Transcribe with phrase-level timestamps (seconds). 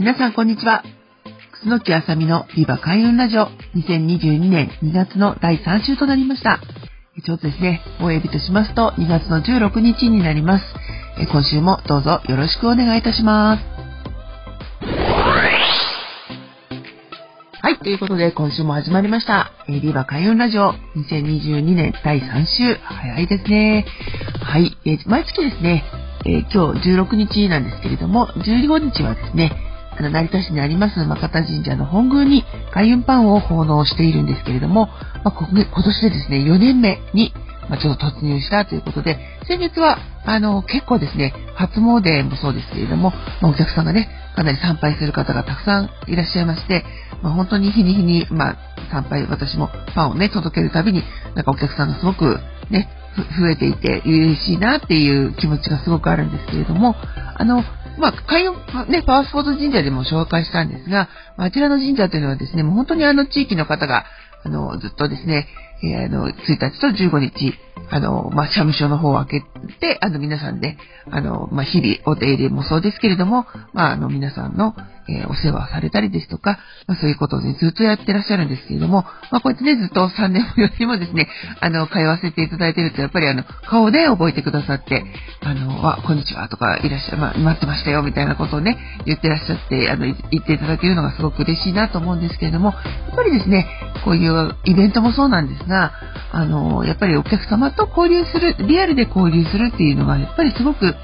[0.00, 0.82] 皆さんこんにちは
[1.62, 6.58] 楠木あさみのビバ開運ラジオ2022年2月の第3週となりました
[7.24, 10.64] ちょうどですね、おエビとしますと2月の16日になります。
[11.30, 13.62] 今週もどうぞよろしくお願いいたします。
[17.62, 19.52] はい、ということで今週も始まりました。
[19.68, 22.74] ビバ開運ラジオ2022年第3週。
[22.82, 23.86] 早いですね。
[24.42, 24.76] はい、
[25.06, 25.84] 毎月ですね、
[26.52, 29.52] 今日16日なんですけれども、15日はですね、
[29.96, 34.88] あの、成田市にあります、ま方神社の本宮に開運パンを奉納しているんですけれども、
[35.24, 37.32] まあ、今年でですね、4年目に、
[37.68, 46.84] まあ、ちょっと突入したということで、先月は、あの、結構ですね、初詣もそうですけれども、まあ、お客さんがね、かなり参拝する方がたくさんいらっしゃいまして、
[47.22, 48.56] まあ、本当に日に日に、まあ、
[48.90, 51.02] 参拝、私もパンをね、届けるたびに、
[51.34, 52.38] なんかお客さんがすごく
[52.70, 56.94] ね、増えていて嬉しいなっていう気持ちがすごくあるんですけれども、
[57.36, 57.62] あの、
[57.98, 58.54] まあ、海運、
[58.88, 64.04] ね、パワースポーツ神社でも紹介したんですが、あちらの神社というのはですね、もう本当にあの地域の方が、
[64.44, 65.46] あの、ずっとですね、
[65.84, 67.54] えー、あの、1日と15日、
[67.90, 70.76] あの、まあ、社務所の方を開けて、あの、皆さんで、
[71.10, 74.74] あの、まあ、日々お手入れもそうですけれども、まあ、あの、皆さんの、
[75.06, 81.28] えー、お世話をされたりですとか、まあ、そういうことをね、ずっとやってらっしゃるんですけれども、まあ、こうやってね、ずっと3年も4年もですね、
[81.60, 85.04] あの、通わせていただいてると、やっぱりあの、顔で覚えてくださって、
[85.42, 92.74] あの、あ、こんにちはとか、いらっしゃ、まあ、待ってましたよ、みたいなことをね、言ってらっしゃって、あの、言っていただけるのがすごく嬉しいなと思うんですけれども、や
[93.12, 93.66] っぱりですね、
[94.04, 95.92] こういうイベントもそうなんですが、
[96.32, 100.94] あの、やっぱりお客様と交流する、リアルで交流するっていうのが、やっぱりすごく、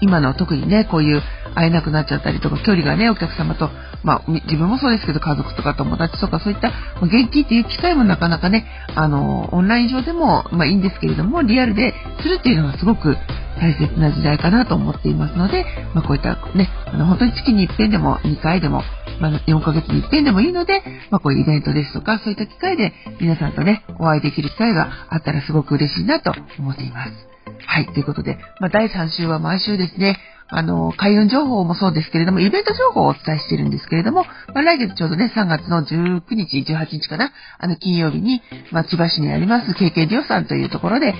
[0.00, 1.22] 今の特にね、こういう
[1.54, 3.70] 会えなくなっちゃったりとか、距離がね、お客様と、
[4.04, 6.70] まあ、自分もそうですけど、家族とか友達とか、そういった、
[7.00, 13.16] 元気っていう機会もなかなかね、あの、オンライン上でも、まあいいんですけれども、リアルでするっていうのがすごく
[13.58, 15.64] 大切な時代かなと思っていますので、
[15.94, 18.82] まあこういったね、あの、本当に月に一遍でも、2回でも、
[19.20, 27.12] まあ、4ヶ月に一遍でもいいので、まあこういうイベントですとか、そういった機会で皆さんとね、お会いできる機会があったらすごく嬉しいなと思っています。
[27.66, 34.24] はい、ということで、まあ第3週は毎週ですね、あの、開運情報もそうですけれども、イベント情報をお伝えしているんですけれども、
[34.54, 41.14] まあ、来月ちょうどね、3月の19日、18日かな、あの、金曜日に、まあ、千葉市にあります、KK リオさんというところで、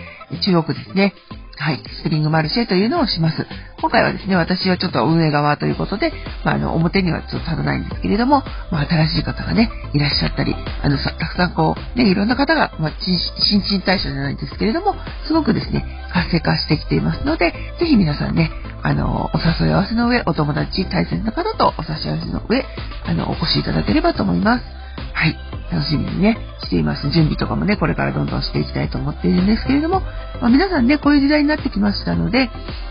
[0.44, 1.12] 中国ですね、
[1.58, 3.46] はい、スプリングマルシェというのをします。
[3.80, 6.12] 今回はですね、私はちょっと運営側ということで、
[6.44, 14.94] まあ、あの、表にはちょっと立たないんですけれども、まあ、新しい方がね、いらっしゃったり、あの、たくさんこう、ね、いろんな方が、まあ、新陳代謝じゃないんですけれども、
[15.26, 18.50] すごくですね、活性化してきていますので、ぜひ皆さんね、
[18.86, 22.64] あの、お誘い合わせの上、お友達、大切な方とお差し合わせの上、
[23.04, 24.64] あの、お越しいただければと思います。
[25.12, 25.36] はい。
[25.72, 27.02] 楽しみにね、しています。
[27.10, 30.00] 準備とかもね、これからどんどんしていきたいと思っているんですけれども、
[30.40, 32.50] まあ、皆さんね、こういう時代になってきましたので、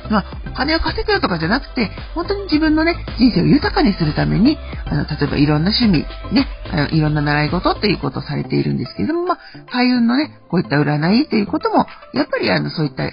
[0.09, 9.39] まあ、お金を稼ぐとかじゃなくて、本当に自分のね、人生を豊かにするために、あの、例えばいろんな趣味、ね、あのいろんな習い事っていうことをされているんですけれども、まあ、
[9.71, 13.09] 開運のね、こういった占いっていうことも、やっぱりあの、そういった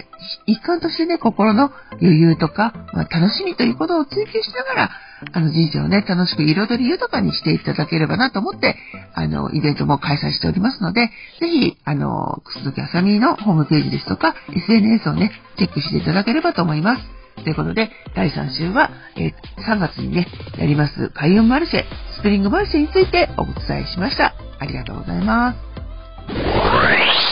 [0.46, 4.90] 一環としてね、心の余裕とか、まあ、楽しみということを追求しながら、
[5.32, 8.76] あの人生をね、楽しく彩り豊かにしていただければなと思って、
[9.14, 11.10] あの、イベントも開催しておりますので、
[11.40, 17.02] ぜひ、あの、鈴木あさみのホームページですとか、SNS をね、チェックしていただければと思います。
[17.42, 19.32] ということで、第3週は、え、
[19.66, 20.26] 3月にね、
[20.58, 21.84] やります開運マルシェ、
[22.18, 24.34] スプリングマルシェについてお伝えしました。
[24.58, 27.31] ありがとうございます。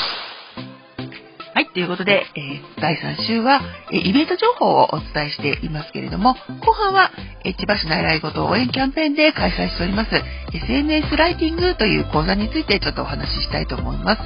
[1.53, 7.11] はい、ということで、えー、第3週は、えー、イベント情報をお伝えしていますけれども、後半は、
[7.45, 10.11] えー、千葉市内来ごと応援キャンペーンで開催しております、
[10.53, 14.23] SNS ライティングという講座についてちょっとお話ししたいと思います。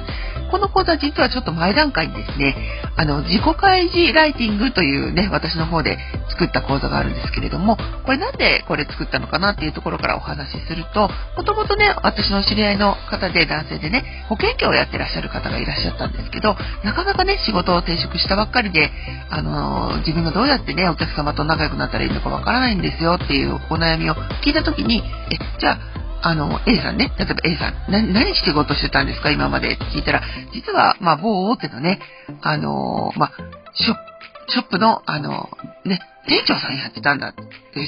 [0.51, 2.55] この講座実はちょっと前段階にですね、
[2.95, 5.97] あの、自己開示ライティングというね、私の方で
[6.29, 18.91] 作った講座があるんですけれども、これなんでこれ作ったのかなっていうところからお話しすると、もともとね、私の知り合いの方で男性でね、保険業をやってらっしゃる方がいらっしゃったんですけど、なかなかね、仕事を転職したばっかりで、
[19.29, 25.79] あの自分がどうやってね、お客様と仲良くなったらいいのかわからないんですよっていうお悩みを聞いた時に、え、じゃあ、
[26.21, 30.21] あの、A さんね、例えば A さん、何、何仕事してたんですか今までって聞いたら、
[30.53, 31.99] 実は、まあ、某大手のね、
[32.41, 33.31] あのまあ、
[33.73, 35.49] ショップ、ショップの、あの、
[35.85, 37.43] ね、店長さんやってたんだって、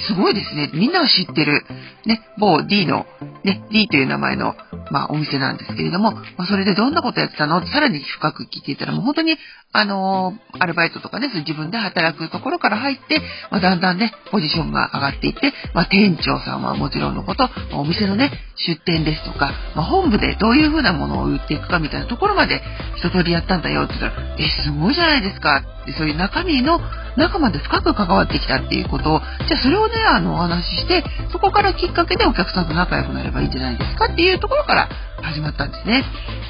[0.07, 0.69] すごいですね。
[0.73, 1.63] みんなが知ってる、
[2.05, 3.05] ね、某 D の、
[3.43, 4.55] ね、D という名前の、
[4.91, 7.57] まあ、お店なんですけれども、まあ、それでどんなことやってたの？
[7.57, 9.37] ってさらに深く聞いていたら、もう本当に、
[9.73, 22.61] あのー、アルバイトとかね、自分で働くところから入って、まあ、だんだんね、ポジションが上がっていって、まあ、店長さんはもちろんのこと、お店のね、出店ですとか、まあ、本部でどういう風なものを売っていくかみたいなところまで
[22.97, 26.79] 一通りやったんだよって言ったら、え、すごいじゃないですかって、そういう中身の
[27.17, 34.89] 中まで深く関わってきたっていうことを、じゃあそれをね、あの、お話しして、そこからきっかけでお客さんと仲良くなればいいんじゃないですかっていうところから
[35.21, 36.03] 始まったんですね。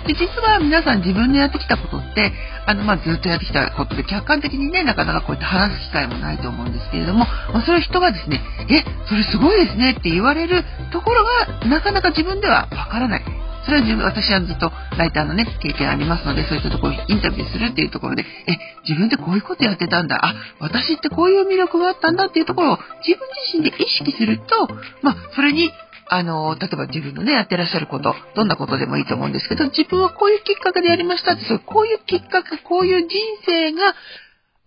[0.06, 2.32] で、実は皆さん自分でやってきたことって、
[2.66, 7.20] あの、まあ、ずっとやってきたことで客観的にね、なかなかこうやって話す機会もないと思うんですけれども、
[7.54, 13.24] まあ、それを人がですね、え、それすごいですねって言われるところが、なかなか自分ではわからない。
[13.66, 18.58] それは自分、私はずっとライターのね、経験ありますので、そういったところにインタビューするっていうところで、え、
[18.88, 24.68] 自分でこういうことやってたんだ、あ、私ってこういう魅力があったんだっていうところを自分自身で意識すると、
[25.02, 25.72] まあ、それに
[26.10, 33.10] あの、例えば自分のね、やってらっしゃること、どんなことでもいいと思うんですけど、自分はこういうきっかけでやりましたって、そうこういうきっかけ、こういう人
[33.46, 33.94] 生が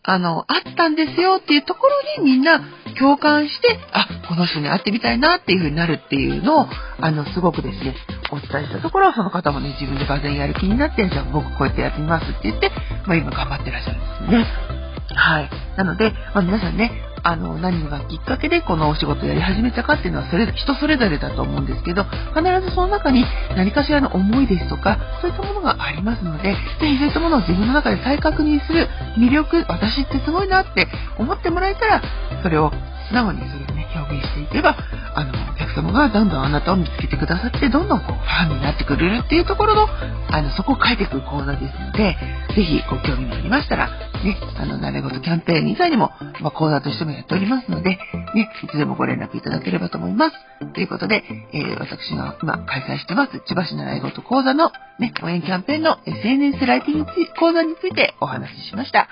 [0.02, 1.86] あの、あったんですよっていうとこ
[2.18, 2.60] ろにみんな
[2.98, 6.66] 共感して、あ、この人に会ってみたいなっていう風になるっていうのを、
[7.00, 7.94] あの、すごくですね、
[8.32, 12.70] お伝えしたところ、その方もね、自分でがぜんやる気になって、じゃあ僕こうやってやってみますって言って、
[13.06, 14.80] まあ今頑張ってらっしゃるんですね。
[15.14, 15.50] はい。
[15.76, 16.90] なので、まあ、皆さんね、
[17.22, 23.24] あの、何がきっかけでこのお仕事をやり始めたかっていうのは、それ、人それぞれだと思うんですけど、必ずその中に
[23.56, 28.88] 何かしらの思いですとか、そういったものがありますので、ぜひそういったものを自分の中で再確認する
[29.18, 30.88] 魅力、私ってすごいなって
[31.18, 32.02] 思ってもらえたら、
[32.42, 32.72] それを
[33.08, 34.76] 素直にそれをね、表現していけば、
[35.14, 35.32] あの、
[35.70, 42.16] 客様がどんどんあなたを見つけてくださって、どんどんこう、ファンになってくれるっていうところの、あの、そこを書いていく講座ですので、
[42.54, 47.90] ぜひご興味がありましたら、ね、あの、慣れ事キャンペーン以外にも、まあ、講座としてもやっておりますので、
[48.34, 50.32] ね、いつでもご連絡いただければと思います。
[50.74, 51.22] ということで、
[51.52, 57.06] えー、私が今開催してます、千葉市習い事講座の、ね、応援キャンペーンの SNS ライティング
[57.38, 59.08] 講座についてお話ししました。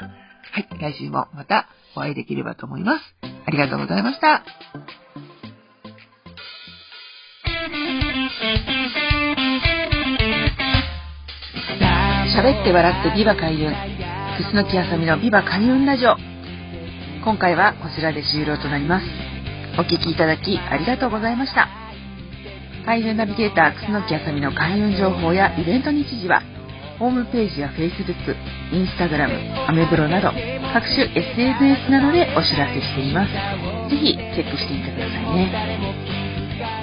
[0.50, 3.02] はい、来週もまたお会いできればと思います。
[3.46, 4.42] ありがとうございました。
[12.38, 13.72] 喋って笑ってビバ開運。
[14.52, 16.16] 楠木あさみのビバ開運ラジオ。
[17.24, 19.06] 今回はこちらで終了となります。
[19.74, 21.68] お聴きいただきありがとうございました。
[22.86, 26.42] 開運ナビゲーター楠木あさみの開運情報やイベント日時は
[27.00, 28.36] ホームページや Facebook、
[28.70, 30.30] Instagram、アメブロなど
[30.72, 33.32] 各種 SNS などでお知らせしています。
[33.90, 36.17] ぜひチェックしてみてくださいね。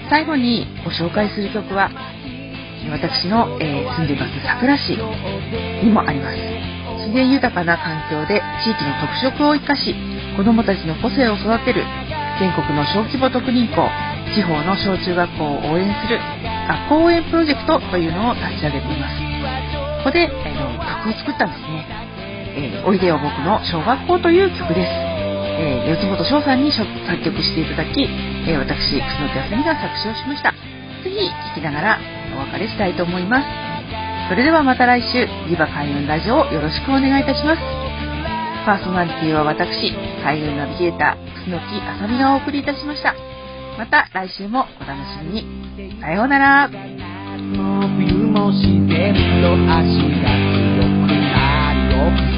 [0.10, 1.90] 最後にご紹介する曲は
[2.92, 4.94] 私の、えー、住んでいます桜市
[5.84, 6.38] にもあります。
[7.06, 9.94] 自然豊かな環境で地域の特色を生かし
[10.38, 11.84] 子どもたちの個性を育てる
[12.40, 13.90] 全国の小規模特任校
[14.34, 16.20] 地方の小中学校を応援する
[16.68, 19.16] 学校応援プロジェクトというのを立ち上げています。
[20.04, 21.86] ここで、えー、曲を作ったんですね。
[22.58, 24.90] えー、おいでよ僕の小学校という曲です。
[25.58, 26.86] えー、四本翔さんに作
[27.24, 28.10] 曲していただき、
[28.48, 30.52] え、私、楠木あさみが作詞をしました。
[30.52, 32.00] ぜひ聴きながら
[32.36, 33.48] お別れしたいと思います。
[34.30, 37.62] それではまた来週、リバ開運ラジオをよろしくお願いいたします。
[38.66, 39.94] パーソナリティは私、
[40.24, 43.16] 開運ナビゲーター、楠木あさみがお送りいたしました。
[43.78, 46.02] また来週もお楽しみに。
[46.02, 46.70] さようなら。
[46.70, 50.30] のビューもしてると足が
[50.74, 52.35] 強くなるよ